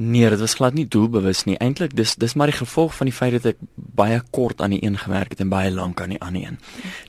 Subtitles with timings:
[0.00, 1.56] Nee, dit was glad nie doelbewus nie.
[1.58, 4.78] Eintlik dis dis maar die gevolg van die feit dat ek baie kort aan die
[4.84, 6.58] een gewerk het en baie lank aan die ander een.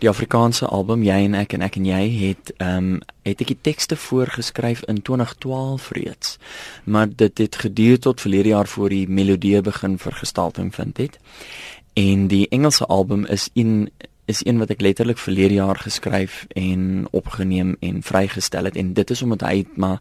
[0.01, 3.00] Die Afrikaanse album Jy en ek en ek en jy het ehm um,
[3.30, 6.38] het ek die tekste voorgeskryf in 2012 reeds.
[6.83, 11.20] Maar dit het geduur tot verlede jaar voor die melodie begin vir gestalting vind het.
[11.94, 13.92] En die Engelse album is in
[14.30, 19.09] is een wat ek letterlik verlede jaar geskryf en opgeneem en vrygestel het en dit
[19.09, 19.98] is omdat hy maar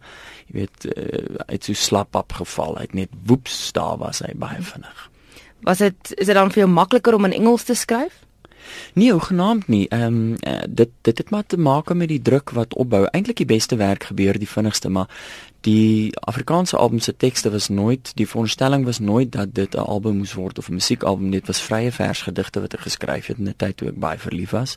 [0.48, 5.08] jy weet uh, uit so slap opgeval het net woeps daar was hy baie vinnig.
[5.67, 8.20] Was dit is dit dan vir jou makliker om in Engels te skryf?
[8.94, 9.89] Nee, hoegenaamd nie.
[9.89, 13.07] Ehm um, uh, dit dit het maar te maak met die druk wat opbou.
[13.11, 15.08] Eintlik die beste werk gebeur die vinnigste, maar
[15.61, 20.17] die Afrikaanse album se tekste was nooit die voorstelling was nooit dat dit 'n album
[20.17, 23.54] moes word of 'n musiekalbum dit was vrye versgedigte wat ek geskryf het in 'n
[23.57, 24.76] tyd toe ek baie verlief was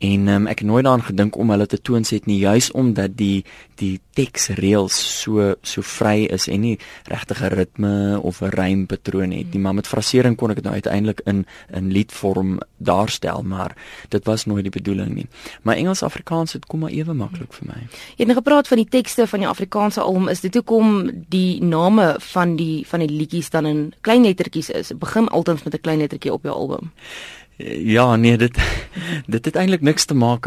[0.00, 3.44] En um, ek het nooit daaraan gedink om hulle te toonset nie juis omdat die
[3.80, 9.52] die teksreëls so so vry is en nie regtig 'n ritme of 'n rympatroon het
[9.52, 13.76] nie maar met frasering kon ek dit nou uiteindelik in in liedvorm daarstel maar
[14.08, 15.26] dit was nooit die bedoeling nie.
[15.62, 17.80] Maar Engels-Afrikaans het kom maar ewe maklik vir my.
[18.16, 21.62] Jy het nou gepraat van die tekste van die Afrikaanse album is dit hoekom die
[21.62, 24.92] name van die van die liedjies dan in klein lettertjies is.
[24.96, 26.92] Begin altyd met 'n klein lettertjie op jou album.
[27.84, 28.56] Ja, nee, dit
[29.34, 30.46] dit het eintlik niks te maak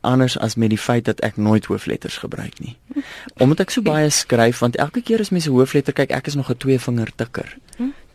[0.00, 2.76] anders as met die feit dat ek nooit hoofletters gebruik nie.
[3.38, 6.50] Omdat ek so baie skryf want elke keer as mense hoofletter kyk, ek is nog
[6.50, 7.56] 'n twee vinger tikker.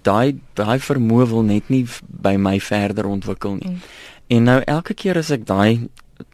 [0.02, 3.78] Daai daai vermoë wil net nie by my verder ontwikkel nie.
[4.28, 5.90] En nou elke keer as ek daai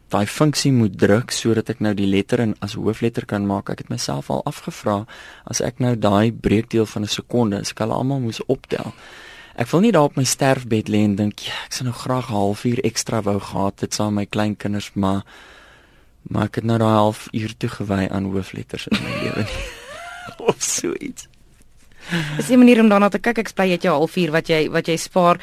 [0.10, 3.78] daai funksie moet druk sodat ek nou die letter in as hoofletter kan maak, ek
[3.78, 5.06] het myself al afgevra
[5.46, 8.94] as ek nou daai breekdeel van 'n sekonde, as ek hulle almal moes optel.
[9.56, 12.28] Ek wil nie daar op my sterfbed lê en dink ja, ek sou nou graag
[12.30, 15.24] 'n halfuur ekstra wou gehad het saam met my kleinkinders, maar
[16.28, 19.46] maar ek het nou daai halfuur toegewy aan hoofletters in my lewe.
[20.50, 21.28] of so iets.
[22.38, 23.38] Dis 'n manier om daarna te kyk.
[23.38, 25.40] Ek bly jy het jou halfuur wat jy wat jy spaar.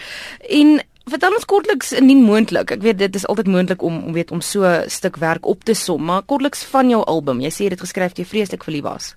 [0.49, 2.71] En vertel ons kortliks nie moontlik.
[2.71, 5.65] Ek weet dit is altyd moontlik om om weet om so 'n stuk werk op
[5.65, 7.41] te som, maar kortliks van jou album.
[7.41, 9.15] Jy sê jy het geskryf jy vreeslik verlief was.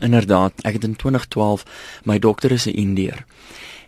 [0.00, 1.64] Inderdaad, ek het in 2012
[2.04, 3.24] my dokter is 'n Indiër.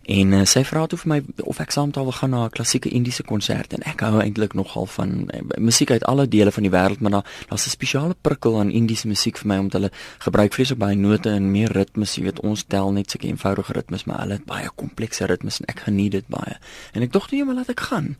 [0.08, 2.44] En uh, sy vra toe vir my of ek saam met haar wil gaan na
[2.46, 6.52] 'n klassieke Indiese konsert en ek hou eintlik nogal van uh, musiek uit alle dele
[6.52, 9.72] van die wêreld, maar daar daar's 'n spesiale prikkel aan Indiese musiek vir my omdat
[9.72, 13.72] hulle gebruik vreeslik baie note en meer ritmes, jy weet, ons tel net sulke eenvoudige
[13.72, 16.56] ritmes, maar hulle het baie komplekse ritmes en ek geniet dit baie.
[16.92, 18.16] En ek dink toe jy maar laat ek gaan.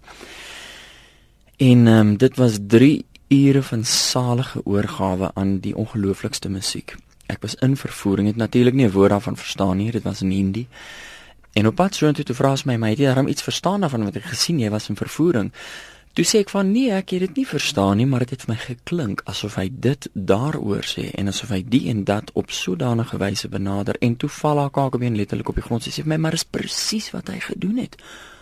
[1.56, 6.96] En um, dit was 3 ure van salige oorgawe aan die ongelooflikste musiek.
[7.26, 10.30] Ek was in vervoering, het natuurlik nie 'n woord daarvan verstaan nie, dit was in
[10.30, 10.66] Hindi.
[11.58, 14.04] En op pad soontoe toe vra sy my, "Maar het jy darm iets verstaan daarvan
[14.04, 15.52] wat ek gesien jy was in vervoering?"
[16.12, 18.54] Toe sê ek van, "Nee, ek het dit nie verstaan nie, maar dit het vir
[18.54, 23.16] my geklink asof hy dit daaroor sê en asof hy die en dat op sodanige
[23.16, 25.82] wyse benader." En toe val haar kakebeen letterlik op die grond.
[25.82, 27.96] Sy sê vir my, "Maar dis presies wat hy gedoen het."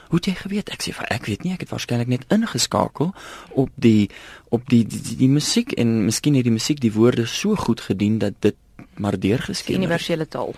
[0.09, 0.69] Hoe het jy geweet?
[0.69, 3.15] Ek sê vir ek weet nie, ek het waarskynlik net ingeskakel
[3.50, 4.10] op die
[4.48, 7.81] op die die, die, die musiek en miskien het die musiek die woorde so goed
[7.81, 8.54] gedien dat dit
[8.94, 9.84] maar deurgeskien het.
[9.84, 10.54] Universele taal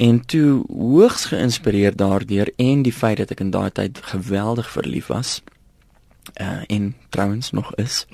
[0.00, 5.12] en toe hoogs geïnspireerd daardeur en die feit dat ek in daai tyd geweldig verlief
[5.12, 5.40] was
[6.40, 8.06] uh en trouens nog is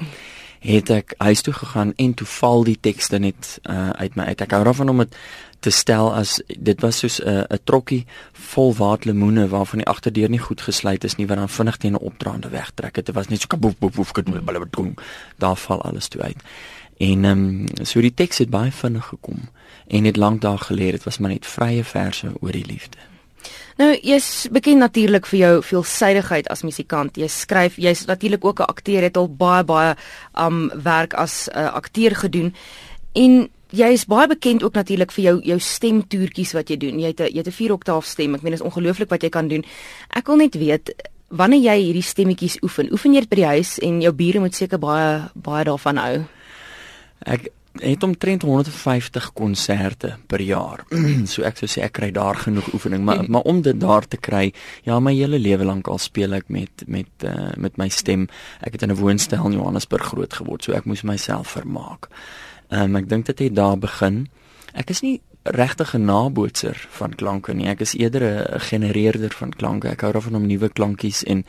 [0.67, 4.41] het ek huis toe gegaan en toe val die tekste net uh uit my uit
[4.41, 5.19] ek hou daarvan om dit
[5.63, 10.31] te stel as dit was soos 'n uh, 'n trokkie vol waterlemoene waarvan die agterdeur
[10.31, 13.41] nie goed gesluit is nie wat dan vinnig teen 'n opdraande wegtrek dit was net
[13.41, 14.95] so kaboef boef boef boef
[15.39, 16.43] daar val alles toe uit
[16.99, 19.49] en ehm um, so die teks het baie vinnig gekom
[19.87, 20.91] en het lank daar gelê.
[20.91, 22.99] Dit was maar net vrye verse oor die liefde.
[23.77, 27.19] Nou, jy's bekend natuurlik vir jou veelsidigheid as musikant.
[27.21, 29.97] Jy skryf, jy's natuurlik ook 'n akteur, het al baie baie
[30.35, 32.55] um werk as 'n uh, akteur gedoen.
[33.13, 36.99] En jy is baie bekend ook natuurlik vir jou jou stemtoertjies wat jy doen.
[36.99, 38.35] Jy het 'n jy het 'n 4 oktaaf stem.
[38.35, 39.65] Ek meen dit is ongelooflik wat jy kan doen.
[40.09, 40.95] Ek wil net weet
[41.29, 42.93] wanneer jy hierdie stemmetjies oefen.
[42.93, 46.25] Oefen jy dit by die huis en jou bure moet seker baie baie daarvan hou.
[47.19, 47.51] Ek
[47.81, 50.85] het omtrent 150 konserte per jaar.
[51.33, 54.17] so ek sou sê ek kry daar genoeg oefening, maar maar om dit daar te
[54.17, 54.53] kry,
[54.85, 58.29] ja, my hele lewe lank al speel ek met met uh, met my stem.
[58.61, 62.09] Ek het in 'n woonstel in Johannesburg groot geword, so ek moes myself vermaak.
[62.71, 64.29] Ehm um, ek dink dit het daar begin.
[64.75, 67.69] Ek is nie regtig 'n nabootser van klanke nie.
[67.69, 69.89] Ek is eerder 'n genereerder van klanke.
[69.89, 71.45] Ek hou daarvan om nuwe klankies en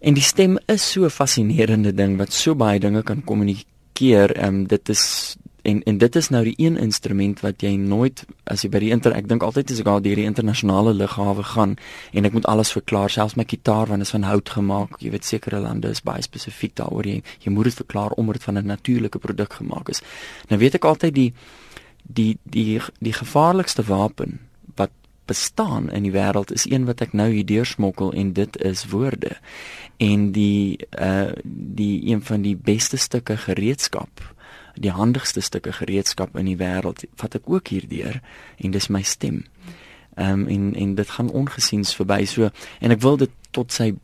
[0.00, 4.36] en die stem is so 'n fascinerende ding wat so baie dinge kan kommunikeer keer
[4.36, 5.04] ehm um, dit is
[5.66, 8.92] en en dit is nou die een instrument wat jy nooit as jy by die
[8.94, 11.74] inter ek dink altyd as ek al deur die internasionale lughawe gaan
[12.12, 14.98] en ek moet alles verklaar selfs my kitaar want dit is van hout gemaak.
[15.02, 17.06] Jy weet sekere lande is baie spesifiek daaroor.
[17.06, 20.02] Jy jy moet dit verklaar omdat dit van 'n natuurlike produk gemaak is.
[20.48, 21.32] Nou weet ek altyd die
[22.02, 24.45] die die die gevaarlikste wapen
[25.26, 29.36] bestaan in die wêreld is een wat ek nou hier deursmokkel en dit is woorde.
[29.96, 34.34] En die uh die een van die beste stukke gereedskap,
[34.74, 38.20] die handigste stukke gereedskap in die wêreld wat ek ook hier deur
[38.56, 39.44] en dis my stem.
[40.14, 42.50] Ehm um, en en dit gaan ongesiens verby so
[42.80, 43.94] en ek wil dit tot sy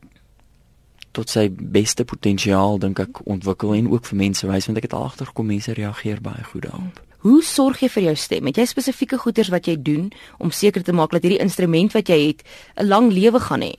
[1.13, 4.97] tot sy beste potensiaal dink ek ontwikkel en ook vir mense wys want ek het
[4.97, 7.12] agtergekom mense reageer baie goed daarop.
[7.23, 8.49] Hoe sorg jy vir jou stem?
[8.51, 10.09] Het jy spesifieke goeders wat jy doen
[10.43, 12.43] om seker te maak dat hierdie instrument wat jy het
[12.75, 13.75] 'n lang lewe gaan hê?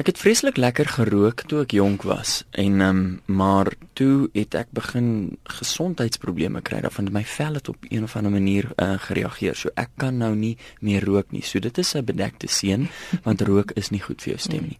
[0.00, 4.54] Ek het vreeslik lekker gerook toe ek jonk was en ehm um, maar toe het
[4.54, 9.54] ek begin gesondheidsprobleme kry daarvan my vel het op een of ander manier uh, gereageer.
[9.54, 11.42] So ek kan nou nie meer rook nie.
[11.42, 12.88] So dit is 'n bedekte seën
[13.22, 14.78] want rook is nie goed vir jou stem nie.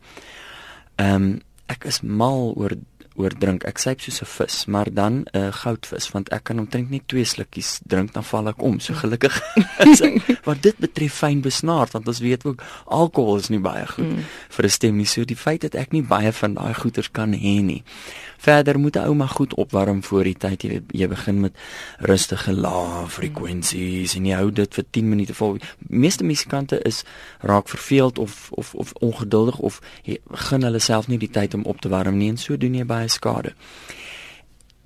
[0.96, 2.72] Ehm um, ek is mal oor
[3.20, 3.64] oor drink.
[3.68, 7.06] Ek syp soos 'n vis, maar dan 'n uh, goudvis want ek kan omtrent net
[7.06, 8.80] twee slukkies drink dan val ek om.
[8.80, 9.36] So gelukkig
[9.92, 13.86] is ek wat dit betref fyn besnaard want ons weet ook alkohol is nie baie
[13.86, 14.24] goed mm.
[14.48, 15.06] vir 'n stem nie.
[15.06, 17.82] So die feit dat ek nie baie van daai goeters kan hê nie.
[18.40, 21.56] Verder moet 'n ouma goed opwarm voor die tyd jy jy begin met
[21.98, 25.58] rustige lae frekwensies en jy hou dit vir 10 minute vol.
[25.78, 27.02] Meeste musikante is
[27.40, 29.80] raak verveeld of of of ongeduldig of
[30.30, 32.84] begin hulle self nie die tyd om op te warm nie en so doen jy
[32.84, 33.52] baie skade.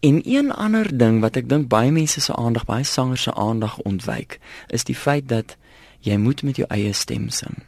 [0.00, 3.78] En een ander ding wat ek dink baie mense se aandag, baie sangers se aandag
[3.78, 5.56] ontwyk, is die feit dat
[6.04, 7.62] jy moet met jou eie stem sing.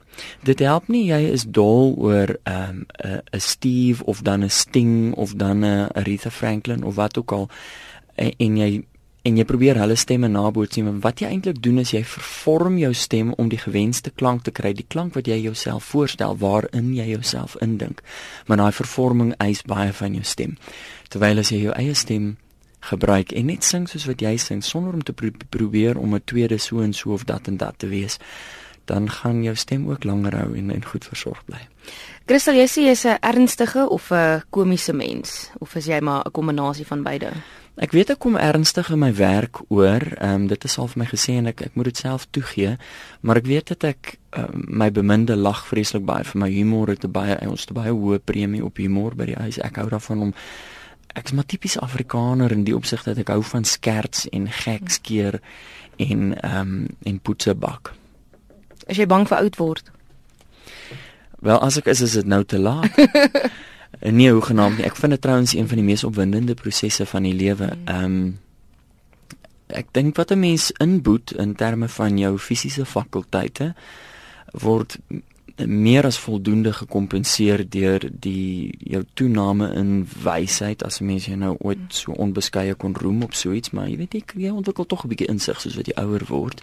[0.44, 5.14] Dit help nie jy is dol oor 'n um, 'n Steve of dan 'n Sting
[5.14, 7.48] of dan 'n Aretha Franklin of wat ook al
[8.14, 8.84] en, en jy
[9.26, 12.92] en jy probeer hulle stemme naboots nie, wat jy eintlik doen is jy vervorm jou
[12.94, 17.08] stem om die gewenste klank te kry, die klank wat jy jouself voorstel waarin jy
[17.10, 18.02] jouself indink.
[18.46, 20.56] Maar daai vervorming eis baie van jou stem.
[21.10, 22.36] Terwyl as jy jou eie stem
[22.90, 26.24] gebruik en net sing soos wat jy sing sonder om te pro probeer om 'n
[26.24, 28.18] tweede so en so of dat en dat te wees
[28.86, 31.58] dan gaan jou stem ook langer hou en en goed versorg bly.
[32.26, 36.30] Christel, jy sê jy's 'n ernstige of 'n komiese mens of is jy maar 'n
[36.30, 37.32] kombinasie van beide?
[37.76, 40.00] Ek weet ek kom ernstig in my werk oor.
[40.16, 42.76] Ehm um, dit is al vir my gesê en ek ek moet dit self toegee,
[43.20, 47.04] maar ek weet dat ek um, my beminde lag vreeslik baie vir my humor het
[47.12, 49.58] baie ons het baie hoë premie op humor by die huis.
[49.58, 50.32] Ek hou daarvan om
[51.16, 55.40] ek is maar tipies Afrikaner in die opsig dat ek hou van skerts en gekskeer
[55.96, 57.94] en ehm um, en poetsebak.
[58.86, 59.92] As jy bang vir oud word.
[61.40, 62.92] Wel, as ek is, is dit nou te laat.
[64.18, 64.86] nee, hoe genaamd nie.
[64.88, 67.72] Ek vind dit trouens een van die mees opwindende prosesse van die lewe.
[67.72, 67.86] Mm.
[67.86, 68.26] Ehm um,
[69.66, 73.74] ek dink wat 'n mens inboet in terme van jou fisiese fakulteite
[74.52, 74.98] word
[75.64, 81.56] meer as voldoende gekompenseer deur die jou toename in wysheid as 'n mens jy nou
[81.58, 85.04] ooit so onbeskeie kon roem op so iets maar jy weet jy, jy ontwikkel tog
[85.04, 86.62] 'n bietjie insig soos wat jy ouer word.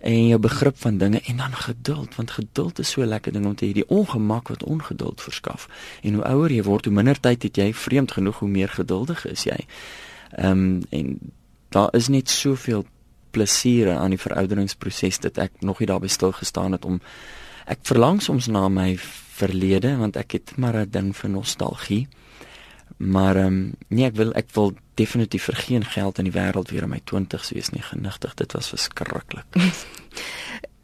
[0.00, 3.54] En jou begrip van dinge en dan geduld want geduld is so lekker ding om
[3.54, 5.68] te hê die ongemak wat ongeduld verskaf.
[6.02, 9.26] En hoe ouer jy word hoe minder tyd het jy vreemd genoeg hoe meer geduldig
[9.26, 9.66] is jy.
[10.30, 11.18] Ehm um, en
[11.68, 12.84] daar is net soveel
[13.30, 17.00] plesier aan die verouderingsproses dat ek nog nie daarby stil gestaan het om
[17.66, 18.96] ek verlang soms na my
[19.36, 22.08] verlede want ek het maar 'n ding vir nostalgie
[23.02, 26.70] Maar ehm um, nee, ek wil ek wil definitief vir geen geld in die wêreld
[26.70, 28.34] weer in my 20's wees nie genigtig.
[28.34, 29.44] Dit was verskriklik.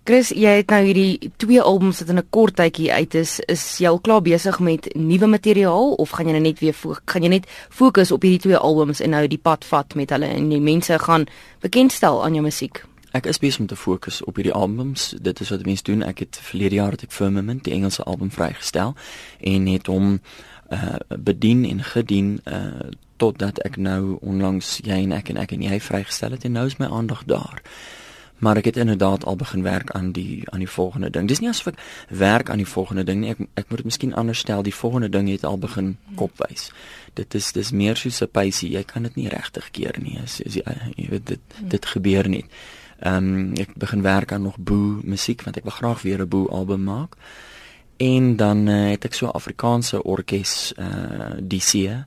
[0.08, 3.40] Chris, jy het nou hierdie twee albums wat in 'n kort tydjie uit is.
[3.40, 6.74] Is jy al klaar besig met nuwe materiaal of gaan jy nou net weer
[7.04, 10.26] gaan jy net fokus op hierdie twee albums en nou die pad vat met hulle
[10.26, 11.26] en die mense gaan
[11.60, 12.84] bekendstel aan jou musiek?
[13.10, 15.14] Ek is besig om te fokus op hierdie albums.
[15.20, 16.02] Dit is wat mense doen.
[16.02, 18.94] Ek het verlede jaar het ek Firmament, die Engelse album vrygestel
[19.40, 20.20] en het hom
[20.68, 25.62] uh bedien en gedien uh totdat ek nou onlangs jy en ek en ek en
[25.62, 27.62] jy vrygestel het en nou is my aandag daar.
[28.38, 31.28] Maar ek het inderdaad al begin werk aan die aan die volgende ding.
[31.28, 33.30] Dis nie asof ek werk aan die volgende ding nie.
[33.30, 34.62] Ek ek moet dit miskien anders stel.
[34.62, 36.70] Die volgende ding het al begin kopwys.
[37.14, 38.70] Dit is dis meer soos 'n pysie.
[38.70, 40.18] Jy kan dit nie regtig keer nie.
[40.22, 40.62] As jy,
[40.96, 42.44] jy weet dit dit gebeur nie.
[42.98, 46.28] Ehm um, ek begin werk aan nog boe musiek want ek wil graag weer 'n
[46.28, 47.16] boe album maak
[47.96, 52.04] en dan uh, het ek so Afrikaanse orkes uh eh, DC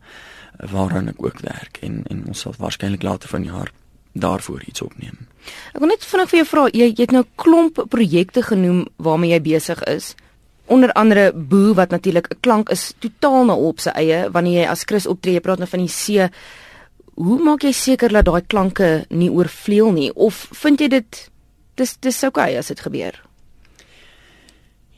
[0.72, 3.72] waaraan ek ook werk en en ons sal waarskynlik later vanjaar
[4.12, 5.28] daarvoor iets opneem.
[5.74, 9.32] Ek wil net vinnig vir jou vra, jy, jy het nou klomp projekte genoem waarmee
[9.32, 10.16] jy besig is.
[10.72, 14.68] Onder andere Boo wat natuurlik 'n klank is totaal na op sy eie wanneer jy
[14.68, 16.30] as Chris optree, jy praat nou van die see.
[17.16, 21.32] Hoe maak jy seker dat daai klanke nie oorvleuel nie of vind jy dit
[21.76, 23.20] dis dis oukei okay as dit gebeur?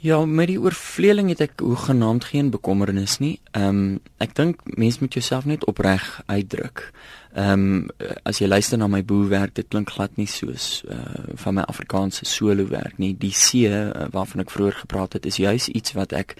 [0.03, 3.37] Ja, met die oorvleeling het ek hoegenaamd geen bekommernis nie.
[3.55, 6.89] Ehm um, ek dink mens moet jouself net opreg uitdruk.
[7.31, 11.55] Ehm um, as jy luister na my boerwerk, dit klink glad nie soos uh van
[11.55, 13.13] my Afrikaanse solo werk nie.
[13.15, 16.35] Die see uh, waarvan ek vroeër gepraat het, is juis iets wat ek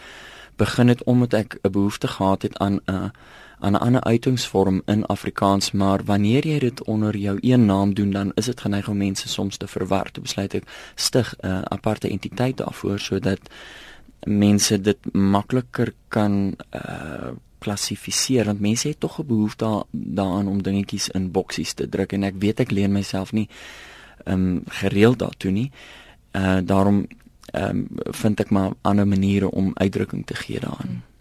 [0.59, 3.09] begin het omdat ek 'n behoefte gehad het aan 'n uh,
[3.63, 8.11] aan 'n ander uitingsvorm in Afrikaans, maar wanneer jy dit onder jou een naam doen,
[8.11, 10.11] dan is dit geneig om mense soms te verwar.
[10.11, 13.39] Toe besluit ek stig 'n uh, aparte entiteit daarvoor sodat
[14.25, 17.31] mense dit makliker kan uh
[17.63, 22.23] klassifiseer want mense het tog 'n behoefte daaraan om dingetjies in boksies te druk en
[22.23, 23.49] ek weet ek leen myself nie
[24.25, 25.71] um gereeld daartoe nie.
[26.31, 27.07] Uh daarom
[27.53, 30.87] um vind ek maar ander maniere om uitdrukking te gee daaraan.
[30.87, 31.12] Hmm.